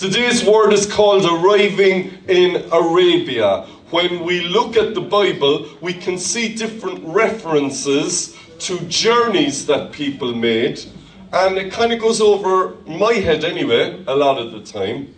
[0.00, 3.66] Today's word is called arriving in Arabia.
[3.90, 10.34] When we look at the Bible, we can see different references to journeys that people
[10.34, 10.80] made,
[11.34, 15.14] and it kind of goes over my head anyway, a lot of the time.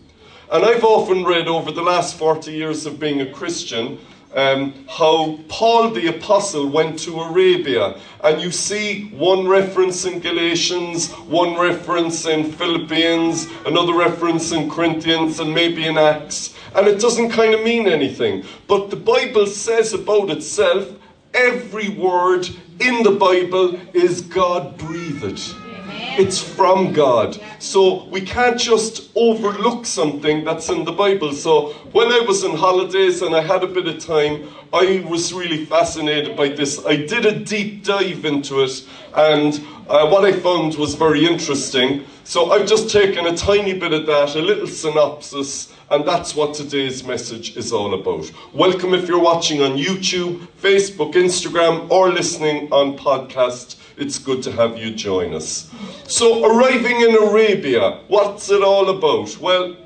[0.50, 4.01] And I've often read over the last 40 years of being a Christian
[4.35, 7.99] um, how Paul the Apostle went to Arabia.
[8.22, 15.41] And you see one reference in Galatians, one reference in Philippians, another reference in Corinthians,
[15.41, 16.55] and maybe in Acts.
[16.75, 18.45] And it doesn't kind of mean anything.
[18.67, 20.89] But the Bible says about itself
[21.35, 22.49] every word
[22.80, 25.61] in the Bible is God breathed.
[26.05, 27.41] It's from God.
[27.61, 31.33] So we can't just overlook something that's in the Bible.
[31.33, 35.33] So when I was on holidays and I had a bit of time, I was
[35.33, 36.84] really fascinated by this.
[36.84, 38.84] I did a deep dive into it,
[39.15, 39.55] and
[39.89, 42.05] uh, what I found was very interesting.
[42.25, 46.55] So I've just taken a tiny bit of that, a little synopsis, and that's what
[46.55, 48.31] today's message is all about.
[48.53, 53.77] Welcome if you're watching on YouTube, Facebook, Instagram, or listening on podcast.
[53.96, 55.70] It's good to have you join us.
[56.08, 59.36] So, arriving in Arabia, what's it all about?
[59.38, 59.76] Well,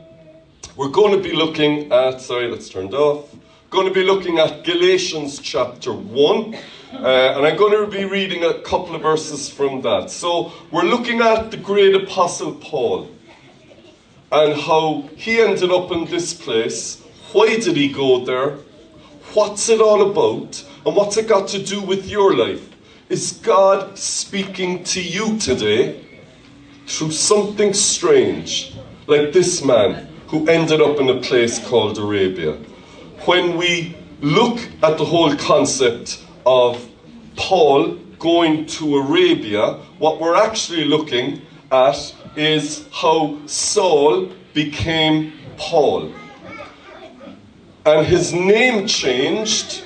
[0.77, 3.35] we're going to be looking at, sorry, that's turned off.
[3.71, 6.55] Going to be looking at Galatians chapter 1.
[6.55, 10.09] Uh, and I'm going to be reading a couple of verses from that.
[10.09, 13.11] So, we're looking at the great apostle Paul
[14.31, 17.03] and how he ended up in this place.
[17.33, 18.59] Why did he go there?
[19.35, 20.65] What's it all about?
[20.85, 22.76] And what's it got to do with your life?
[23.09, 26.05] Is God speaking to you today
[26.89, 28.75] through something strange,
[29.07, 32.55] like this man who ended up in a place called Arabia?
[33.25, 36.85] When we look at the whole concept of
[37.37, 46.13] Paul going to Arabia, what we're actually looking at is how Saul became Paul.
[47.85, 49.85] And his name changed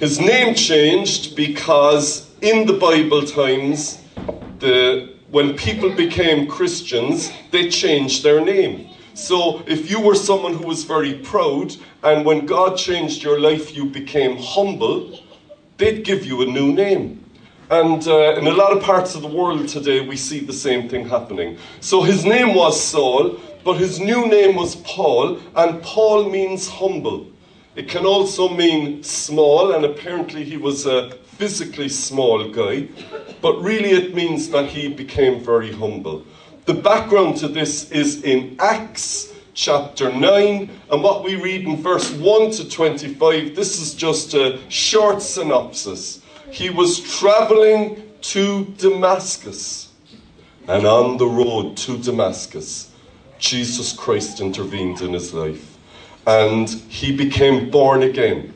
[0.00, 4.00] his name changed because in the Bible times,
[4.58, 8.88] the, when people became Christians, they changed their name.
[9.12, 13.76] So if you were someone who was very proud, and when God changed your life,
[13.76, 15.20] you became humble,
[15.76, 17.22] they'd give you a new name.
[17.68, 20.88] And uh, in a lot of parts of the world today, we see the same
[20.88, 21.58] thing happening.
[21.80, 27.29] So his name was Saul, but his new name was Paul, and Paul means humble.
[27.80, 32.88] It can also mean small, and apparently he was a physically small guy,
[33.40, 36.22] but really it means that he became very humble.
[36.66, 42.12] The background to this is in Acts chapter 9, and what we read in verse
[42.12, 46.20] 1 to 25, this is just a short synopsis.
[46.50, 49.88] He was traveling to Damascus,
[50.68, 52.90] and on the road to Damascus,
[53.38, 55.70] Jesus Christ intervened in his life
[56.26, 58.52] and he became born again.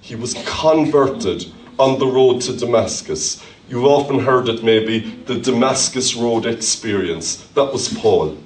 [0.00, 1.46] He was converted
[1.78, 3.42] on the road to Damascus.
[3.68, 7.36] You've often heard it, maybe, the Damascus Road experience.
[7.54, 8.38] That was Paul.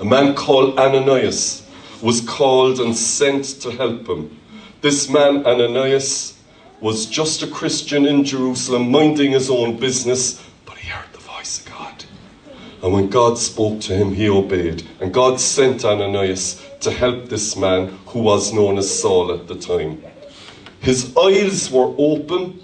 [0.00, 1.66] A man called Ananias
[2.02, 4.38] was called and sent to help him.
[4.80, 6.36] This man, Ananias,
[6.80, 11.60] was just a Christian in Jerusalem, minding his own business, but he heard the voice
[11.60, 12.04] of God.
[12.82, 14.82] And when God spoke to him, he obeyed.
[15.00, 19.54] And God sent Ananias to help this man who was known as Saul at the
[19.54, 20.02] time.
[20.80, 22.60] His eyes were open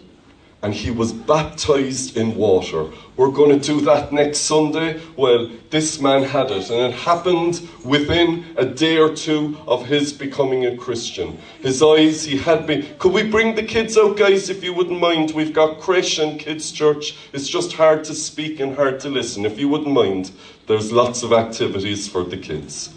[0.62, 2.90] and he was baptized in water.
[3.16, 5.00] We're going to do that next Sunday.
[5.16, 10.12] Well, this man had it, and it happened within a day or two of his
[10.12, 11.38] becoming a Christian.
[11.60, 12.86] His eyes, he had been.
[12.98, 15.30] Could we bring the kids out, guys, if you wouldn't mind?
[15.30, 17.16] We've got creche and kids' church.
[17.32, 19.46] It's just hard to speak and hard to listen.
[19.46, 20.32] If you wouldn't mind,
[20.66, 22.90] there's lots of activities for the kids.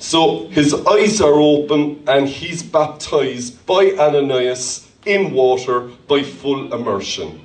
[0.00, 7.38] So his eyes are open and he's baptized by Ananias in water by full immersion.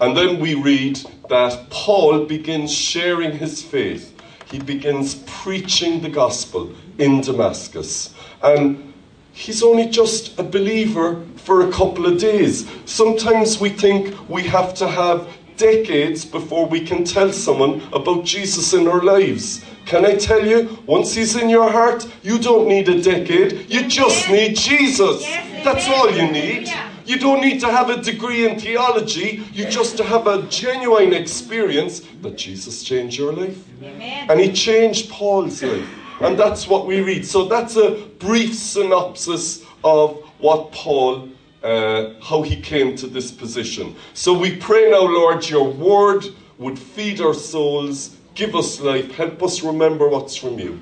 [0.00, 4.14] And then we read that Paul begins sharing his faith.
[4.48, 8.14] He begins preaching the gospel in Damascus.
[8.40, 8.94] And
[9.32, 12.70] he's only just a believer for a couple of days.
[12.84, 18.74] Sometimes we think we have to have decades before we can tell someone about Jesus
[18.74, 19.64] in our lives.
[19.84, 23.70] Can I tell you, once He's in your heart, you don't need a decade.
[23.70, 25.24] You just need Jesus.
[25.64, 26.68] That's all you need.
[27.04, 29.44] You don't need to have a degree in theology.
[29.52, 33.56] You just to have a genuine experience that Jesus changed your life.
[33.80, 35.88] And He changed Paul's life.
[36.20, 37.24] And that's what we read.
[37.24, 41.28] So that's a brief synopsis of what Paul,
[41.66, 43.96] uh, how he came to this position.
[44.14, 46.24] So we pray now, Lord, your word
[46.58, 50.78] would feed our souls give us life, help us remember what's from you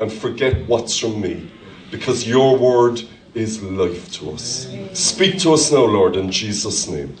[0.00, 1.48] and forget what's from me,
[1.90, 3.02] because your word
[3.34, 4.74] is life to us.
[4.94, 7.14] Speak to us now, Lord, in Jesus' name.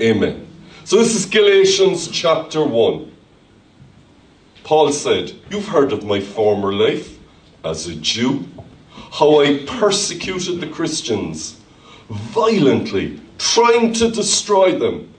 [0.00, 0.46] Amen.
[0.84, 3.12] So, this is Galatians chapter 1.
[4.64, 7.16] Paul said, You've heard of my former life
[7.64, 8.48] as a Jew,
[9.14, 11.60] how I persecuted the Christians
[12.08, 15.14] violently, trying to destroy them.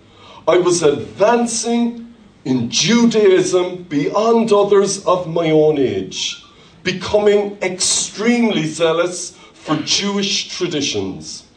[0.46, 2.14] I was advancing
[2.44, 6.44] in Judaism beyond others of my own age,
[6.84, 11.48] becoming extremely zealous for Jewish traditions.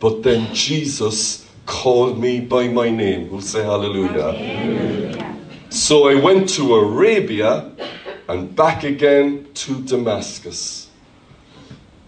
[0.00, 3.30] But then Jesus called me by my name.
[3.30, 4.32] We'll say hallelujah.
[4.32, 5.36] hallelujah.
[5.70, 7.72] So I went to Arabia
[8.28, 10.83] and back again to Damascus.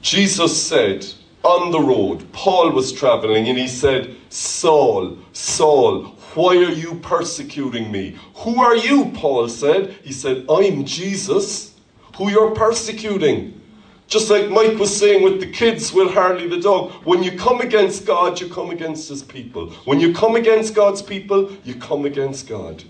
[0.06, 1.05] Jesus said,
[1.43, 6.05] on the road, Paul was traveling and he said, Saul, Saul,
[6.37, 8.17] why are you persecuting me?
[8.37, 9.11] Who are you?
[9.17, 9.97] Paul said.
[10.05, 11.75] He said, I'm Jesus,
[12.17, 13.61] who you're persecuting.
[14.06, 17.61] Just like Mike was saying with the kids with Harley the dog, when you come
[17.61, 19.70] against God, you come against his people.
[19.87, 22.85] When you come against God's people, you come against God.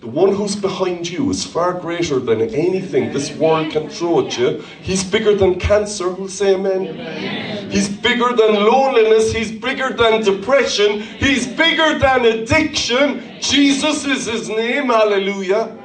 [0.00, 4.38] The one who's behind you is far greater than anything this world can throw at
[4.38, 4.62] you.
[4.80, 6.08] He's bigger than cancer.
[6.10, 6.86] Who'll say amen?
[6.86, 7.70] amen?
[7.70, 9.32] He's bigger than loneliness.
[9.32, 11.00] He's bigger than depression.
[11.00, 13.40] He's bigger than addiction.
[13.40, 14.86] Jesus is his name.
[14.86, 15.76] Hallelujah.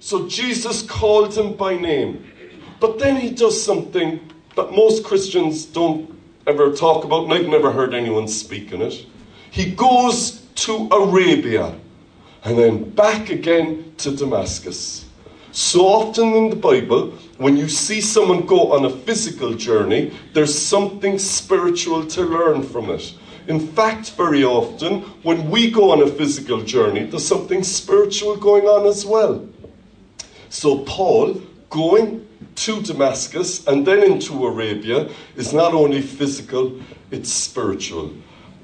[0.00, 2.26] So Jesus called him by name.
[2.80, 4.18] But then he does something
[4.56, 6.12] that most Christians don't
[6.48, 9.06] ever talk about, and I've never heard anyone speak in it.
[9.52, 11.76] He goes to Arabia
[12.44, 15.04] and then back again to Damascus.
[15.52, 20.56] So often in the Bible, when you see someone go on a physical journey, there's
[20.56, 23.14] something spiritual to learn from it.
[23.48, 28.64] In fact, very often, when we go on a physical journey, there's something spiritual going
[28.64, 29.46] on as well.
[30.48, 36.80] So, Paul going to Damascus and then into Arabia is not only physical,
[37.10, 38.12] it's spiritual.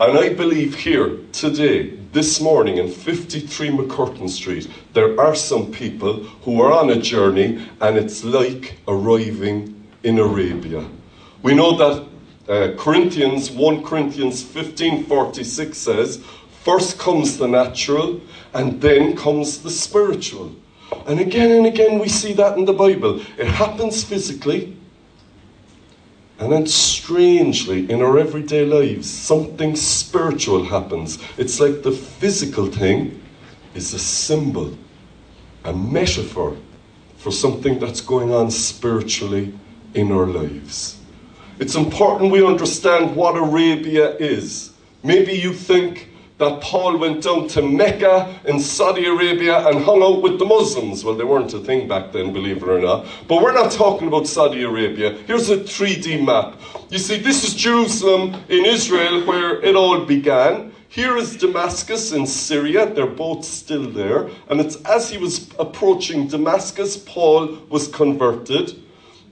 [0.01, 6.23] And I believe here today, this morning in 53 MacCurtain Street, there are some people
[6.45, 10.87] who are on a journey and it's like arriving in Arabia.
[11.43, 12.07] We know that
[12.49, 16.23] uh, Corinthians 1 Corinthians 15:46 says,
[16.63, 18.21] first comes the natural
[18.55, 20.55] and then comes the spiritual.
[21.09, 23.21] And again and again we see that in the Bible.
[23.37, 24.77] It happens physically,
[26.39, 31.19] and then, strangely, in our everyday lives, something spiritual happens.
[31.37, 33.21] It's like the physical thing
[33.75, 34.79] is a symbol,
[35.65, 36.57] a metaphor
[37.17, 39.53] for something that's going on spiritually
[39.95, 41.01] in our lives.
[41.59, 44.73] It's important we understand what Arabia is.
[45.03, 46.08] Maybe you think
[46.39, 51.05] that Paul went down to Mecca in Saudi Arabia and hung out with the Muslims.
[51.05, 53.07] Well, they weren't a thing back then, believe it or not.
[53.27, 55.13] But we're not talking about Saudi Arabia.
[55.27, 56.61] Here's a 3D map.
[56.91, 60.73] You see, this is Jerusalem in Israel where it all began.
[60.89, 62.87] Here is Damascus in Syria.
[62.87, 64.31] They're both still there.
[64.49, 68.81] And it's as he was approaching Damascus, Paul was converted.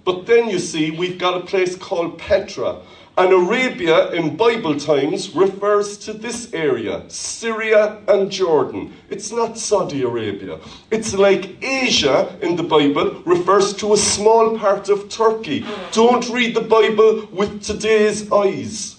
[0.04, 2.80] But then you see, we've got a place called Petra.
[3.18, 8.92] And Arabia in Bible times refers to this area, Syria and Jordan.
[9.08, 10.58] It's not Saudi Arabia.
[10.90, 15.64] It's like Asia in the Bible refers to a small part of Turkey.
[15.92, 18.95] Don't read the Bible with today's eyes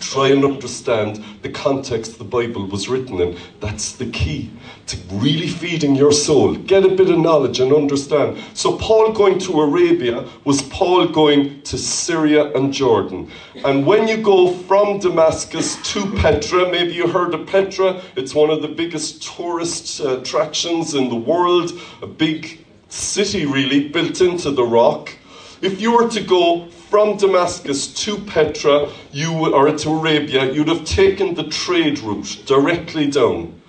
[0.00, 3.36] try and understand the context the Bible was written in.
[3.60, 4.50] That's the key
[4.86, 6.54] to really feeding your soul.
[6.54, 8.42] Get a bit of knowledge and understand.
[8.54, 13.30] So, Paul going to Arabia was Paul going to Syria and Jordan.
[13.64, 18.50] And when you go from Damascus to Petra, maybe you heard of Petra, it's one
[18.50, 24.50] of the biggest tourist uh, attractions in the world, a big city really built into
[24.50, 25.14] the rock.
[25.62, 30.84] If you were to go from Damascus to Petra, you or to Arabia, you'd have
[30.84, 33.62] taken the trade route directly down.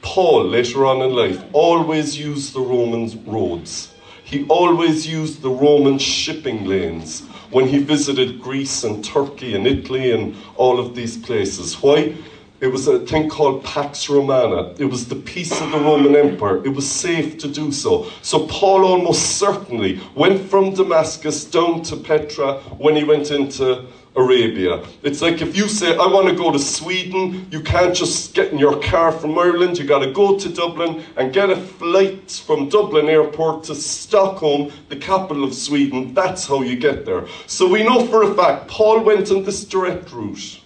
[0.00, 3.92] Paul, later on in life, always used the Roman roads.
[4.22, 10.12] He always used the Roman shipping lanes when he visited Greece and Turkey and Italy
[10.12, 11.82] and all of these places.
[11.82, 12.14] Why?
[12.60, 14.74] It was a thing called Pax Romana.
[14.78, 16.64] It was the peace of the Roman Empire.
[16.66, 18.10] It was safe to do so.
[18.22, 23.86] So Paul almost certainly went from Damascus down to Petra when he went into
[24.16, 24.84] Arabia.
[25.04, 28.50] It's like if you say, I want to go to Sweden, you can't just get
[28.50, 29.78] in your car from Ireland.
[29.78, 34.72] You got to go to Dublin and get a flight from Dublin airport to Stockholm,
[34.88, 36.12] the capital of Sweden.
[36.12, 37.28] That's how you get there.
[37.46, 40.60] So we know for a fact Paul went on this direct route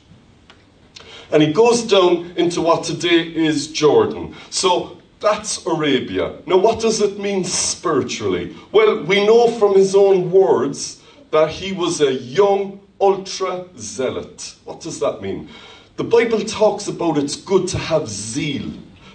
[1.32, 4.34] and he goes down into what today is Jordan.
[4.50, 6.34] So That's Arabia.
[6.46, 8.56] Now, what does it mean spiritually?
[8.72, 14.56] Well, we know from his own words that he was a young ultra zealot.
[14.64, 15.48] What does that mean?
[15.96, 18.68] The Bible talks about it's good to have zeal.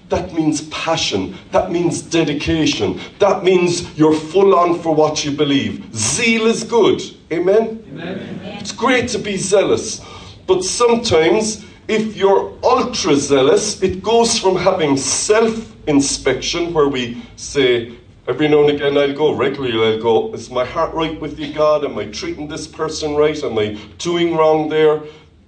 [0.08, 1.36] That means passion.
[1.52, 3.02] That means dedication.
[3.20, 5.94] That means you're full on for what you believe.
[5.94, 7.02] Zeal is good.
[7.34, 7.84] Amen?
[7.90, 8.40] Amen.
[8.62, 10.00] It's great to be zealous.
[10.48, 17.98] But sometimes, if you're ultra zealous, it goes from having self inspection, where we say,
[18.28, 21.54] every now and again I'll go, regularly I'll go, is my heart right with you,
[21.54, 21.86] God?
[21.86, 23.42] Am I treating this person right?
[23.42, 25.02] Am I doing wrong there?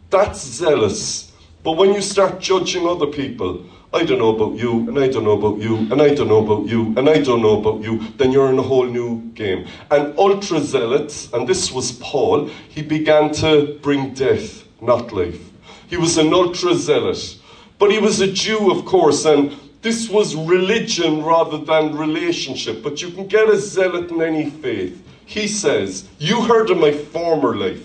[0.09, 1.33] That's zealous.
[1.63, 5.25] But when you start judging other people, I don't know about you, and I don't
[5.25, 7.99] know about you, and I don't know about you, and I don't know about you,
[8.17, 9.67] then you're in a whole new game.
[9.91, 15.49] And ultra zealots, and this was Paul, he began to bring death, not life.
[15.89, 17.37] He was an ultra zealot.
[17.77, 22.83] But he was a Jew, of course, and this was religion rather than relationship.
[22.83, 25.01] But you can get a zealot in any faith.
[25.25, 27.83] He says, You heard of my former life.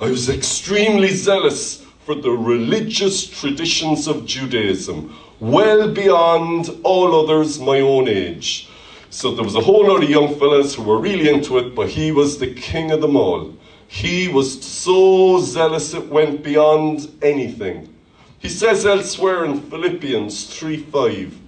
[0.00, 7.80] I was extremely zealous for the religious traditions of Judaism well beyond all others my
[7.80, 8.68] own age.
[9.10, 11.88] So there was a whole lot of young fellas who were really into it, but
[11.88, 13.54] he was the king of them all.
[13.88, 17.94] He was so zealous it went beyond anything.
[18.38, 21.38] He says elsewhere in Philippians 3 5,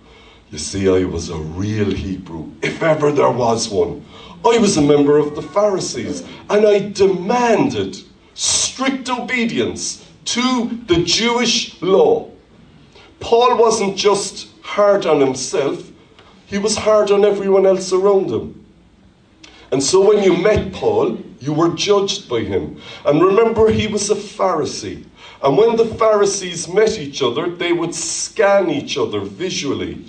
[0.50, 4.04] You see, I was a real Hebrew, if ever there was one.
[4.44, 7.98] I was a member of the Pharisees, and I demanded
[8.34, 12.30] strict obedience to the Jewish law.
[13.20, 15.90] Paul wasn't just hard on himself,
[16.46, 18.57] he was hard on everyone else around him.
[19.70, 22.80] And so when you met Paul, you were judged by him.
[23.04, 25.04] And remember, he was a Pharisee.
[25.42, 30.04] And when the Pharisees met each other, they would scan each other visually.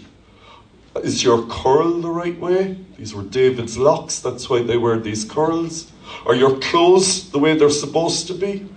[1.03, 2.77] Is your curl the right way?
[2.97, 5.91] These were David's locks, that's why they wear these curls.
[6.25, 8.67] Are your clothes the way they're supposed to be?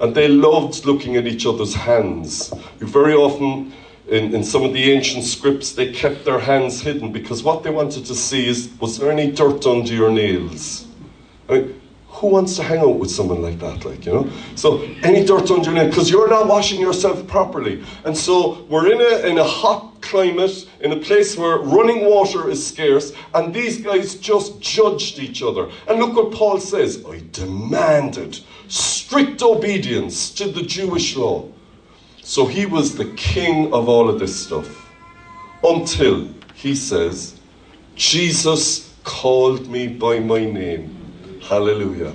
[0.00, 2.52] And they loved looking at each other's hands.
[2.78, 3.72] You very often,
[4.10, 7.70] in, in some of the ancient scripts, they kept their hands hidden because what they
[7.70, 10.86] wanted to see is was there any dirt under your nails?
[11.48, 13.84] I mean, who wants to hang out with someone like that?
[13.84, 14.30] Like, you know?
[14.54, 17.82] So, any dirt under your nails, because you're not washing yourself properly.
[18.04, 22.50] And so, we're in a, in a hot climate, in a place where running water
[22.50, 25.70] is scarce, and these guys just judged each other.
[25.88, 31.48] And look what Paul says I demanded strict obedience to the Jewish law.
[32.22, 34.68] So he was the king of all of this stuff.
[35.62, 37.38] Until he says,
[37.96, 41.40] Jesus called me by my name.
[41.42, 42.14] Hallelujah.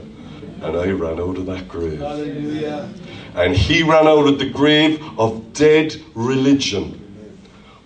[0.62, 2.00] And I ran out of that grave.
[2.00, 2.90] Hallelujah.
[3.36, 7.02] And he ran out of the grave of dead religion.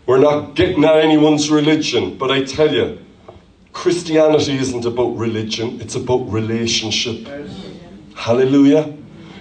[0.05, 2.99] We're not getting at anyone's religion, but I tell you,
[3.73, 7.27] Christianity isn't about religion, it's about relationship.
[8.15, 8.95] Hallelujah.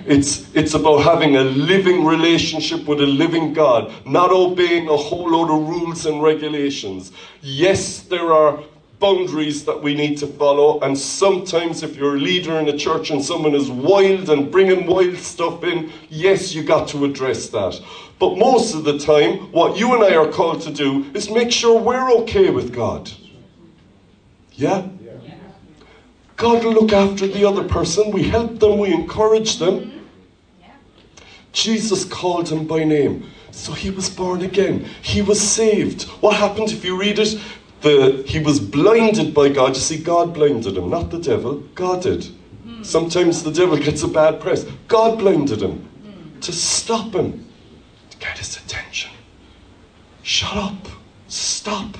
[0.08, 5.30] It's, it's about having a living relationship with a living God, not obeying a whole
[5.30, 7.12] load of rules and regulations.
[7.42, 8.58] Yes, there are
[9.00, 13.10] boundaries that we need to follow, and sometimes if you're a leader in a church
[13.10, 17.78] and someone is wild and bringing wild stuff in, yes, you got to address that.
[18.18, 21.52] But most of the time, what you and I are called to do is make
[21.52, 23.12] sure we're okay with God.
[24.52, 24.88] Yeah?
[26.38, 28.10] God will look after the other person.
[28.10, 29.97] We help them, we encourage them.
[31.58, 33.28] Jesus called him by name.
[33.50, 34.86] So he was born again.
[35.02, 36.04] He was saved.
[36.22, 37.40] What happened if you read it?
[37.80, 39.70] The, he was blinded by God.
[39.70, 41.56] You see, God blinded him, not the devil.
[41.74, 42.28] God did.
[42.82, 44.64] Sometimes the devil gets a bad press.
[44.86, 45.88] God blinded him
[46.40, 47.44] to stop him,
[48.10, 49.10] to get his attention.
[50.22, 50.86] Shut up.
[51.26, 51.96] Stop.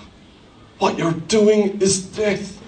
[0.78, 2.62] What you're doing is death.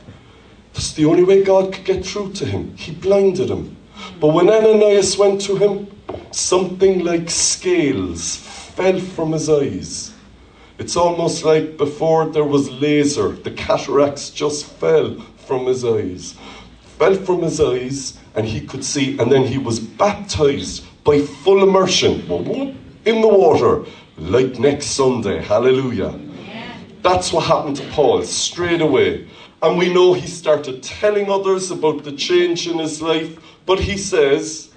[0.73, 2.77] That's the only way God could get through to him.
[2.77, 3.77] He blinded him.
[4.19, 5.90] But when Ananias went to him,
[6.31, 10.13] something like scales fell from his eyes.
[10.79, 16.35] It's almost like before there was laser, the cataracts just fell from his eyes.
[16.99, 21.63] Fell from his eyes, and he could see, and then he was baptized by full
[21.63, 22.21] immersion
[23.05, 23.85] in the water,
[24.17, 25.43] like next Sunday.
[25.43, 26.19] Hallelujah.
[27.03, 29.27] That's what happened to Paul straight away.
[29.63, 33.39] And we know he started telling others about the change in his life.
[33.67, 34.70] But he says,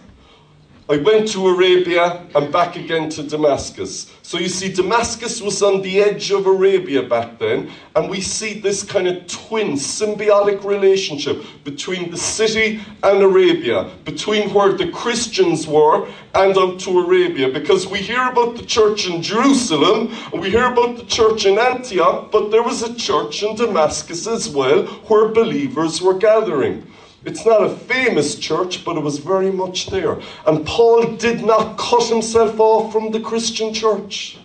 [0.89, 4.11] I went to Arabia and back again to Damascus.
[4.21, 8.59] So you see, Damascus was on the edge of Arabia back then, and we see
[8.59, 15.65] this kind of twin, symbiotic relationship between the city and Arabia, between where the Christians
[15.65, 17.47] were and up to Arabia.
[17.47, 21.57] Because we hear about the church in Jerusalem, and we hear about the church in
[21.57, 26.85] Antioch, but there was a church in Damascus as well where believers were gathering.
[27.25, 30.19] It's not a famous church, but it was very much there.
[30.45, 34.37] And Paul did not cut himself off from the Christian church.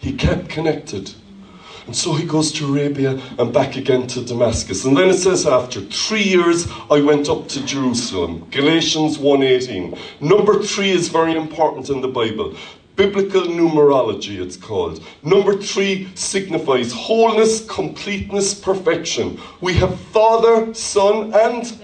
[0.00, 1.12] He kept connected.
[1.86, 4.84] And so he goes to Arabia and back again to Damascus.
[4.84, 8.46] And then it says after 3 years I went up to Jerusalem.
[8.50, 9.96] Galatians 1:18.
[10.20, 12.54] Number 3 is very important in the Bible.
[12.96, 15.04] Biblical numerology, it's called.
[15.24, 19.40] Number three signifies wholeness, completeness, perfection.
[19.60, 21.76] We have Father, Son, and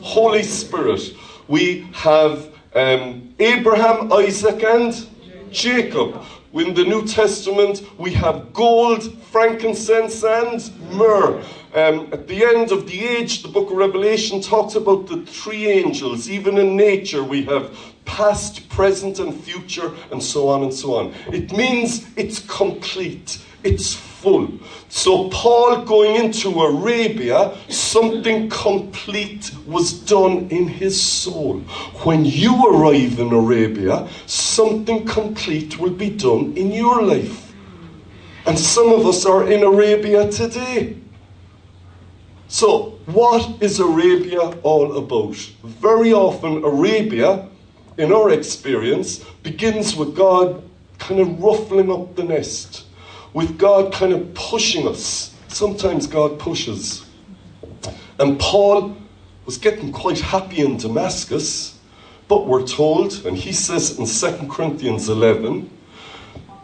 [0.00, 1.14] Holy Spirit.
[1.46, 5.06] We have um, Abraham, Isaac, and
[5.52, 6.20] Jacob.
[6.52, 11.40] In the New Testament, we have gold, frankincense, and myrrh.
[11.72, 15.68] Um, at the end of the age, the book of Revelation talks about the three
[15.68, 16.28] angels.
[16.28, 17.72] Even in nature, we have
[18.04, 21.14] past, present, and future, and so on and so on.
[21.32, 24.50] It means it's complete, it's full.
[24.88, 31.60] So, Paul going into Arabia, something complete was done in his soul.
[32.04, 37.54] When you arrive in Arabia, something complete will be done in your life.
[38.46, 40.96] And some of us are in Arabia today.
[42.48, 45.36] So, what is Arabia all about?
[45.62, 47.48] Very often, Arabia
[48.00, 50.62] in our experience, begins with God
[50.98, 52.86] kind of ruffling up the nest,
[53.34, 55.34] with God kind of pushing us.
[55.48, 57.04] Sometimes God pushes.
[58.18, 58.96] And Paul
[59.44, 61.78] was getting quite happy in Damascus,
[62.26, 65.68] but we're told, and he says in 2 Corinthians 11,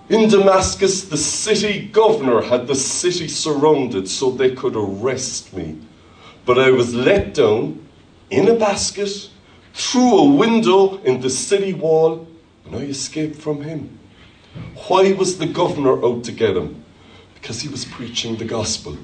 [0.09, 5.79] in Damascus, the city governor had the city surrounded so they could arrest me.
[6.47, 7.85] But I was let down
[8.31, 9.31] in a basket
[9.77, 12.27] through a window in the city wall,
[12.65, 13.99] and I escaped from him.
[14.89, 16.83] Why was the governor out to get him?
[17.35, 18.97] Because he was preaching the gospel.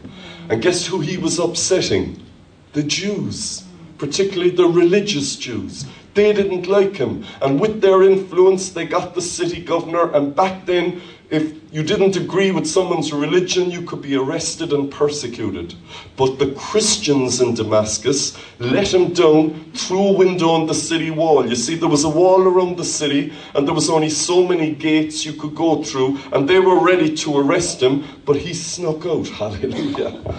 [0.49, 2.25] And guess who he was upsetting?
[2.73, 3.65] The Jews,
[3.99, 5.85] particularly the religious Jews.
[6.15, 7.27] They didn't like him.
[7.43, 10.11] And with their influence, they got the city governor.
[10.13, 14.93] And back then, if you didn't agree with someone's religion, you could be arrested and
[14.93, 15.75] persecuted.
[16.15, 21.49] But the Christians in Damascus let him down through a window on the city wall.
[21.49, 24.75] You see, there was a wall around the city, and there was only so many
[24.75, 29.07] gates you could go through, and they were ready to arrest him, but he snuck
[29.07, 29.27] out.
[29.41, 30.37] Hallelujah.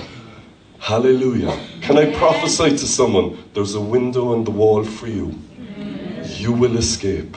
[0.77, 1.59] Hallelujah.
[1.81, 3.43] Can I prophesy to someone?
[3.55, 5.39] There's a window in the wall for you.
[6.37, 7.35] You will escape.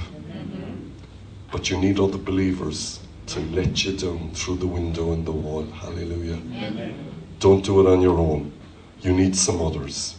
[1.50, 5.64] But you need other believers to let you down through the window in the wall.
[5.64, 6.38] Hallelujah.
[6.54, 6.94] Amen.
[7.40, 8.52] Don't do it on your own.
[9.00, 10.16] You need some others.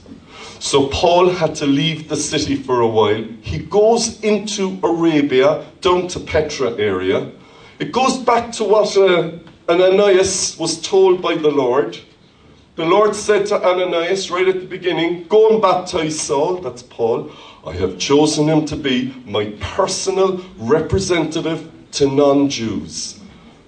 [0.60, 3.24] So Paul had to leave the city for a while.
[3.42, 7.32] He goes into Arabia, down to Petra area.
[7.80, 9.32] It goes back to what uh,
[9.70, 11.98] Ananias was told by the Lord.
[12.76, 17.32] The Lord said to Ananias right at the beginning, Go and baptize Saul, that's Paul.
[17.66, 23.20] I have chosen him to be my personal representative to non Jews.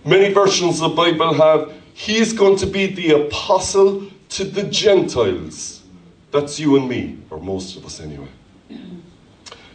[0.05, 4.63] Many versions of the Bible have, He is going to be the apostle to the
[4.63, 5.83] Gentiles.
[6.31, 8.27] That's you and me, or most of us anyway.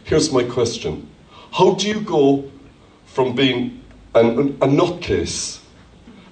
[0.03, 1.09] Here's my question
[1.51, 2.49] How do you go
[3.05, 3.81] from being
[4.13, 5.59] an, a nutcase,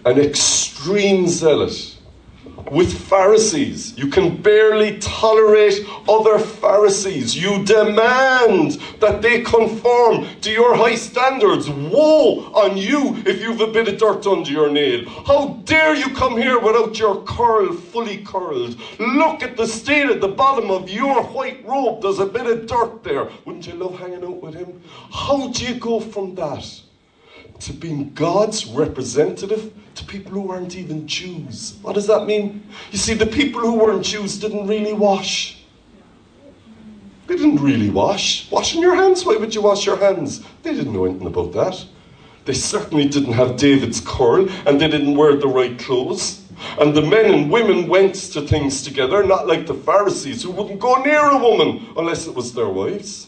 [0.06, 1.97] an extreme zealot,
[2.71, 3.97] with Pharisees.
[3.97, 7.36] You can barely tolerate other Pharisees.
[7.36, 11.69] You demand that they conform to your high standards.
[11.69, 15.08] Woe on you if you've a bit of dirt under your nail.
[15.26, 18.80] How dare you come here without your curl fully curled?
[18.99, 22.02] Look at the state at the bottom of your white robe.
[22.02, 23.30] There's a bit of dirt there.
[23.45, 24.82] Wouldn't you love hanging out with him?
[25.12, 26.82] How do you go from that
[27.63, 29.73] to being God's representative?
[29.95, 31.76] to people who weren't even Jews.
[31.82, 32.63] What does that mean?
[32.91, 35.60] You see, the people who weren't Jews didn't really wash.
[37.28, 38.49] They didn't really wash.
[38.52, 40.43] Washing your hands, why would you wash your hands?
[40.63, 41.86] They didn't know anything about that.
[42.45, 46.41] They certainly didn't have David's curl, and they didn't wear the right clothes.
[46.80, 50.80] And the men and women went to things together, not like the Pharisees who wouldn't
[50.80, 53.28] go near a woman unless it was their wives.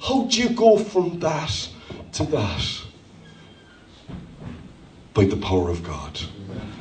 [0.00, 1.68] How do you go from that
[2.12, 2.84] to that?
[5.14, 6.20] By the power of God.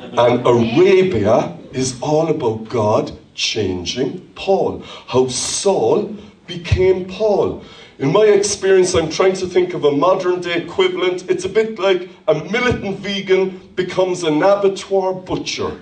[0.02, 4.84] And Arabia is all about God changing Paul.
[5.08, 6.16] How Saul
[6.48, 7.64] became Paul.
[8.00, 11.30] In my experience, I'm trying to think of a modern day equivalent.
[11.30, 15.80] It's a bit like a militant vegan becomes an abattoir butcher.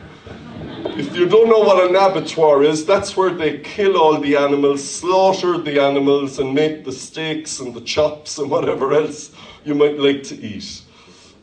[0.83, 4.83] If you don't know what an abattoir is, that's where they kill all the animals,
[4.87, 9.31] slaughter the animals, and make the steaks and the chops and whatever else
[9.63, 10.80] you might like to eat.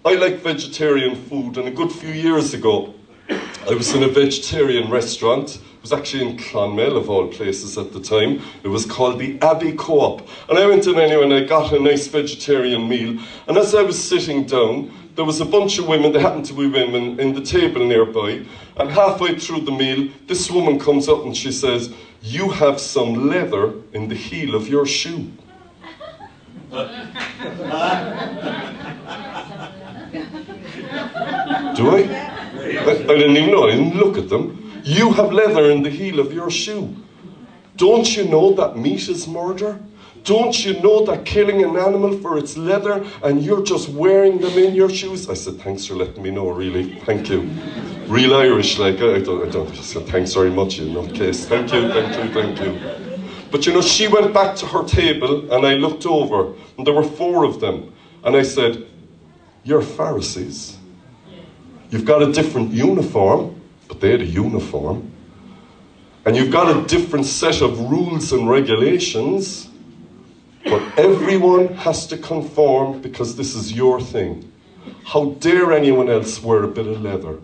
[0.08, 2.94] I like vegetarian food, and a good few years ago,
[3.28, 5.56] I was in a vegetarian restaurant.
[5.56, 8.40] It was actually in Clonmel, of all places at the time.
[8.62, 10.26] It was called the Abbey Co-op.
[10.48, 13.20] And I went in anyway and I got a nice vegetarian meal.
[13.48, 16.54] And as I was sitting down, there was a bunch of women, they happened to
[16.54, 18.46] be women, in the table nearby.
[18.78, 21.92] And halfway through the meal, this woman comes up and she says,
[22.22, 25.32] You have some leather in the heel of your shoe.
[31.78, 32.00] Do I?
[32.00, 33.06] I?
[33.06, 34.82] Didn't even know, I didn't look at them.
[34.82, 36.96] You have leather in the heel of your shoe.
[37.76, 39.78] Don't you know that meat is murder?
[40.24, 44.58] Don't you know that killing an animal for its leather and you're just wearing them
[44.58, 45.30] in your shoes?
[45.30, 46.98] I said, Thanks for letting me know, really.
[47.06, 47.42] Thank you.
[48.08, 51.46] Real Irish, like, I don't, I don't, I said, Thanks very much in that case.
[51.46, 53.46] Thank you, thank you, thank you.
[53.52, 56.94] But you know, she went back to her table and I looked over and there
[56.94, 57.94] were four of them.
[58.24, 58.84] And I said,
[59.62, 60.77] You're Pharisees.
[61.90, 65.10] You've got a different uniform, but they had a uniform.
[66.26, 69.68] And you've got a different set of rules and regulations,
[70.64, 74.52] but everyone has to conform because this is your thing.
[75.04, 77.38] How dare anyone else wear a bit of leather?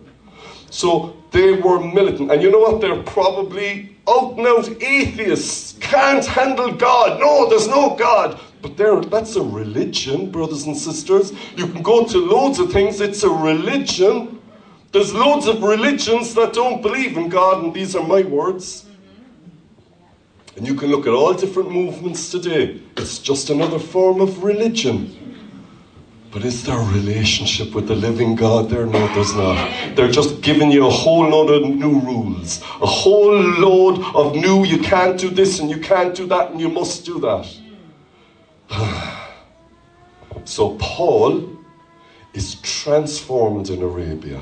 [0.69, 2.31] So they were militant.
[2.31, 2.81] And you know what?
[2.81, 7.19] They're probably out and out atheists, can't handle God.
[7.19, 8.39] No, there's no God.
[8.61, 11.33] But there, that's a religion, brothers and sisters.
[11.55, 14.34] You can go to loads of things, it's a religion.
[14.95, 18.85] There's loads of religions that don't believe in God, and these are my words.
[20.55, 22.79] And you can look at all different movements today.
[22.95, 25.13] It's just another form of religion.
[26.31, 28.85] But is there a relationship with the living God there?
[28.85, 29.97] No, there's not.
[29.97, 34.63] They're just giving you a whole load of new rules, a whole load of new,
[34.63, 37.45] you can't do this and you can't do that and you must do that.
[40.45, 41.49] so Paul
[42.33, 44.41] is transformed in Arabia.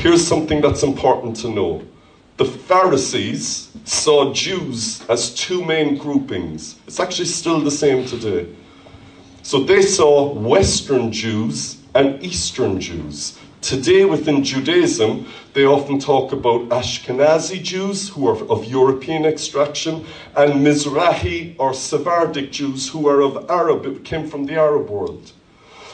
[0.00, 1.82] Here's something that's important to know.
[2.38, 6.76] The Pharisees saw Jews as two main groupings.
[6.86, 8.48] It's actually still the same today.
[9.42, 13.38] So they saw Western Jews and Eastern Jews.
[13.60, 20.66] Today, within Judaism, they often talk about Ashkenazi Jews who are of European extraction and
[20.66, 25.32] Mizrahi or Sephardic Jews who are of Arab, came from the Arab world.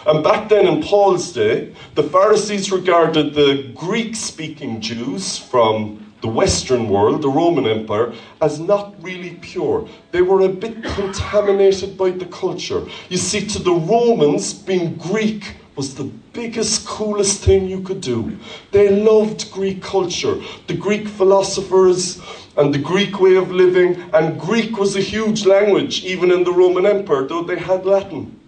[0.07, 6.29] And back then in Paul's day, the Pharisees regarded the Greek speaking Jews from the
[6.29, 9.89] Western world, the Roman Empire, as not really pure.
[10.13, 12.87] They were a bit contaminated by the culture.
[13.09, 18.39] You see, to the Romans, being Greek was the biggest, coolest thing you could do.
[18.71, 22.21] They loved Greek culture, the Greek philosophers,
[22.57, 26.53] and the Greek way of living, and Greek was a huge language, even in the
[26.53, 28.41] Roman Empire, though they had Latin.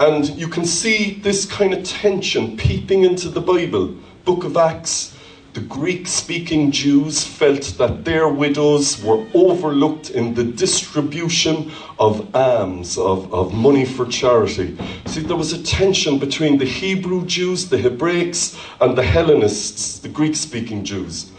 [0.00, 3.96] And you can see this kind of tension peeping into the Bible.
[4.24, 5.16] Book of Acts,
[5.54, 12.96] the Greek speaking Jews felt that their widows were overlooked in the distribution of alms,
[12.96, 14.78] of, of money for charity.
[15.06, 20.08] See, there was a tension between the Hebrew Jews, the Hebraics, and the Hellenists, the
[20.08, 21.32] Greek speaking Jews.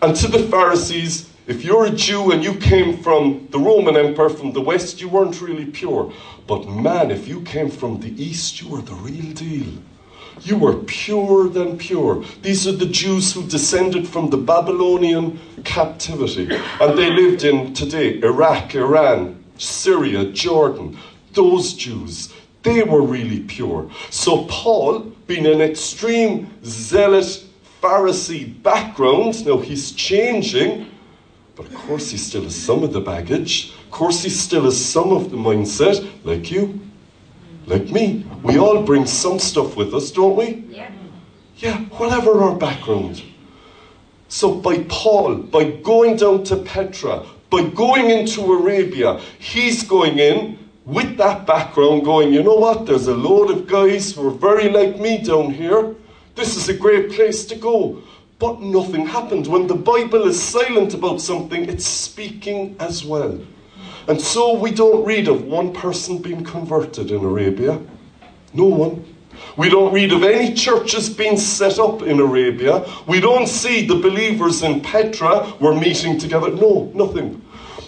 [0.00, 4.28] And to the Pharisees, if you're a Jew and you came from the Roman Empire,
[4.28, 6.12] from the West, you weren't really pure.
[6.46, 9.82] But man, if you came from the East, you were the real deal.
[10.42, 12.24] You were purer than pure.
[12.42, 16.48] These are the Jews who descended from the Babylonian captivity.
[16.80, 20.96] And they lived in today Iraq, Iran, Syria, Jordan.
[21.32, 23.90] Those Jews, they were really pure.
[24.10, 27.44] So Paul, being an extreme zealot
[27.82, 30.86] Pharisee background, now he's changing,
[31.62, 33.72] but of course he still has some of the baggage.
[33.84, 36.80] Of course he still has some of the mindset, like you
[37.66, 38.26] like me.
[38.42, 40.64] We all bring some stuff with us, don't we?
[40.68, 40.90] Yeah.
[41.56, 43.22] Yeah, whatever our background.
[44.28, 50.58] So by Paul, by going down to Petra, by going into Arabia, he's going in
[50.84, 54.68] with that background, going, you know what, there's a load of guys who are very
[54.68, 55.94] like me down here.
[56.34, 58.02] This is a great place to go.
[58.42, 59.46] But nothing happened.
[59.46, 63.38] When the Bible is silent about something, it's speaking as well.
[64.08, 67.80] And so we don't read of one person being converted in Arabia.
[68.52, 69.04] No one.
[69.56, 72.84] We don't read of any churches being set up in Arabia.
[73.06, 76.50] We don't see the believers in Petra were meeting together.
[76.50, 77.40] No, nothing.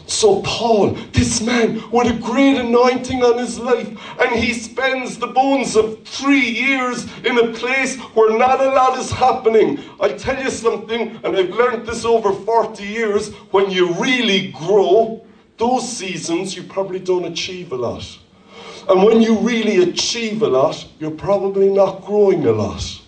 [0.07, 3.89] So, Paul, this man with a great anointing on his life,
[4.21, 8.99] and he spends the bones of three years in a place where not a lot
[8.99, 9.81] is happening.
[10.01, 15.25] I'll tell you something, and I've learned this over 40 years when you really grow,
[15.57, 18.19] those seasons you probably don't achieve a lot.
[18.89, 23.01] And when you really achieve a lot, you're probably not growing a lot.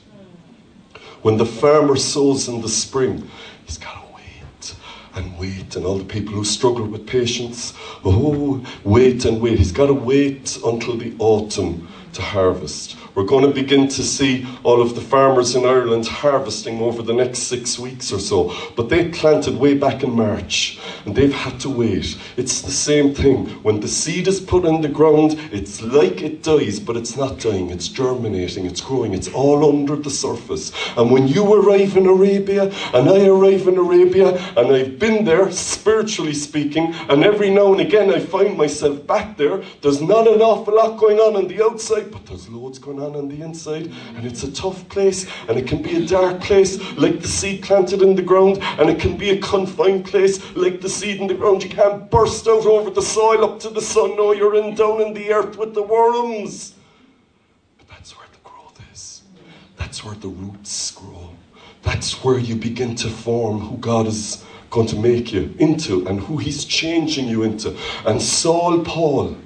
[1.20, 3.28] When the farmer sows in the spring,
[3.66, 4.06] he's got
[5.16, 5.74] and wait.
[5.76, 7.72] And all the people who struggle with patience,
[8.05, 9.59] oh, wait and wait.
[9.59, 12.96] He's got to wait until the autumn to harvest.
[13.16, 17.14] We're going to begin to see all of the farmers in Ireland harvesting over the
[17.14, 18.55] next six weeks or so.
[18.76, 22.18] But they planted way back in March and they've had to wait.
[22.37, 23.46] It's the same thing.
[23.62, 27.40] When the seed is put in the ground, it's like it dies, but it's not
[27.40, 27.70] dying.
[27.70, 30.70] It's germinating, it's growing, it's all under the surface.
[30.98, 35.50] And when you arrive in Arabia and I arrive in Arabia and I've been there,
[35.52, 40.42] spiritually speaking, and every now and again I find myself back there, there's not an
[40.42, 43.92] awful lot going on on the outside, but there's loads going on on the inside,
[44.16, 47.62] and it's a tough place, and it can be a dark place, like the seed
[47.62, 51.27] planted in the ground, and it can be a confined place, like the seed in
[51.27, 51.62] the ground.
[51.62, 54.16] You can't burst out over the soil up to the sun.
[54.16, 56.75] No, you're in down in the earth with the worms.
[57.79, 59.23] But that's where the growth is.
[59.77, 61.31] That's where the roots grow.
[61.83, 66.21] That's where you begin to form who God is going to make you into and
[66.21, 67.77] who He's changing you into.
[68.05, 69.37] And Saul Paul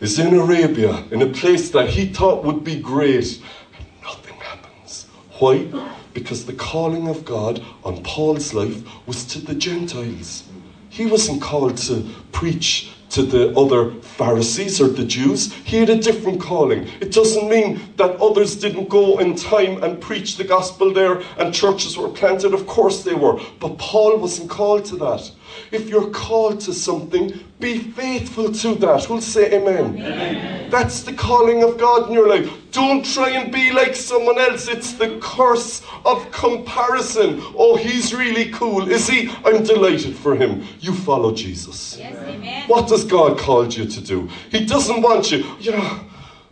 [0.00, 3.40] is in Arabia, in a place that he thought would be great,
[3.76, 5.06] and nothing happens.
[5.38, 5.68] Why?
[6.12, 10.44] Because the calling of God on Paul's life was to the Gentiles.
[10.88, 15.52] He wasn't called to preach to the other Pharisees or the Jews.
[15.52, 16.88] He had a different calling.
[17.00, 21.54] It doesn't mean that others didn't go in time and preach the gospel there and
[21.54, 22.54] churches were planted.
[22.54, 23.40] Of course they were.
[23.60, 25.30] But Paul wasn't called to that.
[25.70, 29.08] If you're called to something, be faithful to that.
[29.08, 29.96] We'll say amen?
[29.96, 30.70] amen?
[30.70, 32.50] That's the calling of God in your life.
[32.72, 34.68] Don't try and be like someone else.
[34.68, 37.42] It's the curse of comparison.
[37.56, 38.90] Oh, he's really cool.
[38.90, 39.30] Is he?
[39.44, 40.66] I'm delighted for him.
[40.80, 41.96] You follow Jesus.
[41.98, 42.68] Yes, amen.
[42.68, 44.28] What does God call you to do?
[44.50, 46.00] He doesn't want you, you know.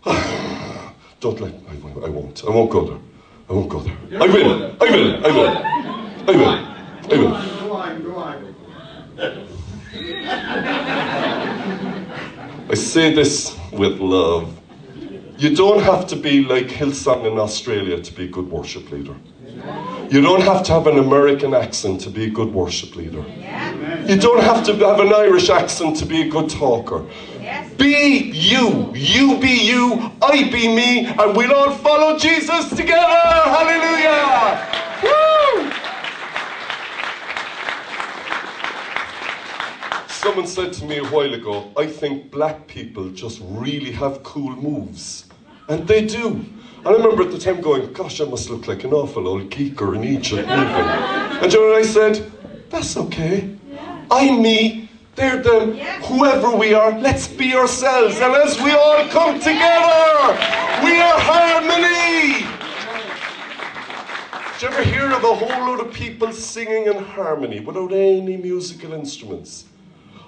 [1.20, 2.44] Don't let I, I won't.
[2.44, 2.98] I won't go there.
[3.48, 3.96] I won't go there.
[4.20, 4.76] I will.
[4.80, 5.26] I will.
[5.26, 5.58] I will.
[6.28, 6.72] I will.
[7.12, 7.22] I will.
[7.22, 7.61] Go on.
[12.68, 14.58] I say this with love.
[15.38, 19.14] You don't have to be like Hillsong in Australia to be a good worship leader.
[20.10, 23.24] You don't have to have an American accent to be a good worship leader.
[24.08, 27.04] You don't have to have an Irish accent to be a good talker.
[27.78, 28.92] Be you.
[28.94, 30.10] You be you.
[30.20, 31.06] I be me.
[31.06, 33.22] And we'll all follow Jesus together.
[33.54, 34.58] Hallelujah.
[35.04, 35.31] Woo!
[40.22, 44.54] Someone said to me a while ago, I think black people just really have cool
[44.54, 45.24] moves.
[45.68, 46.28] And they do.
[46.28, 49.50] And I remember at the time going, gosh, I must look like an awful old
[49.50, 50.86] geeker in Egypt moving.
[51.42, 52.30] And you know what I said?
[52.70, 53.56] That's okay.
[54.12, 58.20] I'm me, they're them, whoever we are, let's be ourselves.
[58.20, 60.38] And as we all come together,
[60.84, 62.46] we are harmony.
[64.52, 68.36] Did you ever hear of a whole load of people singing in harmony without any
[68.36, 69.64] musical instruments?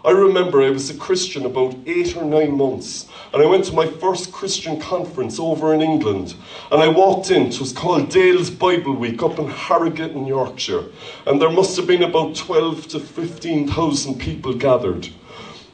[0.04, 3.72] I remember I was a Christian about eight or nine months, and I went to
[3.72, 6.34] my first Christian conference over in England.
[6.70, 10.84] And I walked in, it was called Dales Bible Week up in Harrogate in Yorkshire.
[11.24, 15.08] And there must have been about 12 to 15,000 people gathered.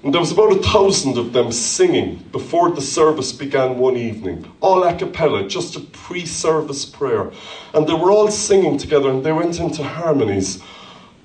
[0.05, 4.51] And there was about a thousand of them singing before the service began one evening,
[4.61, 7.33] all a cappella, just a pre service prayer.
[7.75, 10.63] And they were all singing together and they went into harmonies.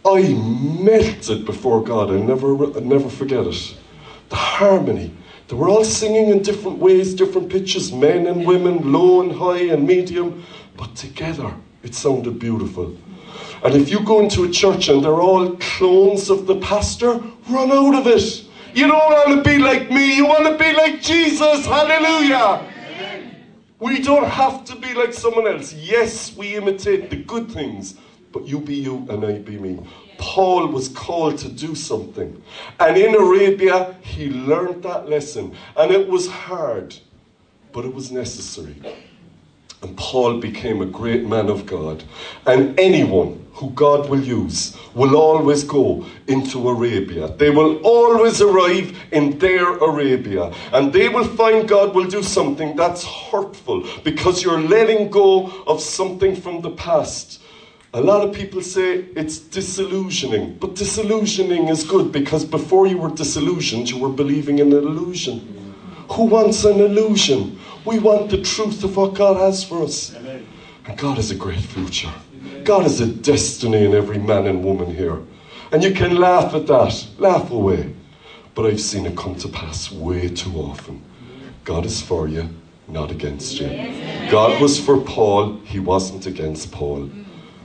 [0.05, 2.11] I melted before God.
[2.11, 3.77] I never, I never forget it.
[4.29, 5.11] The harmony.
[5.47, 9.73] They were all singing in different ways, different pitches, men and women, low and high
[9.73, 10.43] and medium,
[10.77, 12.95] but together it sounded beautiful.
[13.63, 17.71] And if you go into a church and they're all clones of the pastor, run
[17.71, 18.45] out of it.
[18.73, 21.65] You don't want to be like me, you want to be like Jesus.
[21.65, 22.71] Hallelujah.
[23.79, 25.73] We don't have to be like someone else.
[25.73, 27.95] Yes, we imitate the good things,
[28.35, 29.79] but you be you and I be me.
[30.17, 32.43] Paul was called to do something.
[32.81, 35.55] And in Arabia, he learned that lesson.
[35.77, 36.93] And it was hard,
[37.71, 38.75] but it was necessary.
[39.81, 42.03] And Paul became a great man of God.
[42.45, 47.29] And anyone who God will use will always go into Arabia.
[47.37, 50.53] They will always arrive in their Arabia.
[50.73, 55.79] And they will find God will do something that's hurtful because you're letting go of
[55.79, 57.39] something from the past
[57.95, 63.09] A lot of people say it's disillusioning, but disillusioning is good because before you were
[63.09, 65.39] disillusioned, you were believing in an illusion.
[66.11, 67.57] Who wants an illusion?
[67.85, 70.13] We want the truth of what God has for us.
[70.13, 72.11] And God has a great future.
[72.65, 75.21] God has a destiny in every man and woman here.
[75.71, 77.95] And you can laugh at that, laugh away.
[78.55, 81.01] But I've seen it come to pass way too often.
[81.63, 82.49] God is for you,
[82.89, 83.69] not against you.
[84.29, 87.09] God was for Paul, he wasn't against Paul.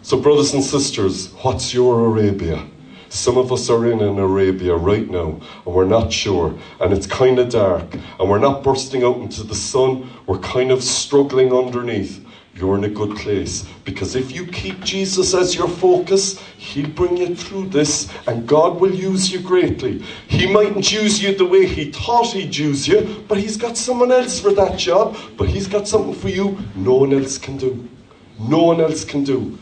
[0.03, 2.67] So, brothers and sisters, what's your Arabia?
[3.11, 7.07] Some of us are in an Arabia right now and we're not sure, and it's
[7.07, 11.53] kind of dark, and we're not bursting out into the sun, we're kind of struggling
[11.53, 12.25] underneath.
[12.55, 17.19] You're in a good place because if you keep Jesus as your focus, He'll bring
[17.19, 20.03] you through this and God will use you greatly.
[20.29, 24.13] He mightn't use you the way He thought He'd use you, but He's got someone
[24.13, 27.87] else for that job, but He's got something for you no one else can do.
[28.39, 29.59] No one else can do.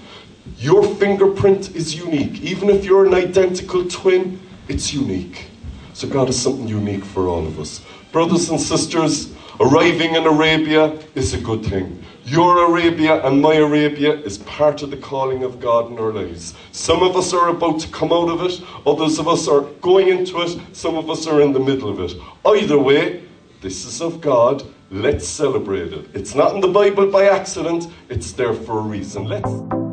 [0.57, 2.41] Your fingerprint is unique.
[2.41, 5.47] Even if you're an identical twin, it's unique.
[5.93, 7.85] So God has something unique for all of us.
[8.13, 12.05] Brothers and sisters, arriving in Arabia is a good thing.
[12.25, 16.55] Your Arabia and my Arabia is part of the calling of God in our lives.
[16.73, 20.09] Some of us are about to come out of it, others of us are going
[20.09, 22.15] into it, some of us are in the middle of it.
[22.45, 23.25] Either way,
[23.63, 24.63] this is of God.
[24.91, 26.07] Let's celebrate it.
[26.15, 29.25] It's not in the Bible by accident, it's there for a reason.
[29.25, 29.88] Let's.